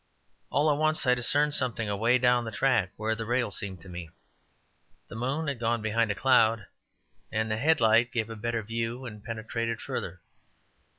[0.49, 3.87] All at once I discerned something away down the track where the rails seemed to
[3.87, 4.09] meet.
[5.09, 6.65] The moon had gone behind a cloud,
[7.31, 10.19] and the headlight gave a better view and penetrated further.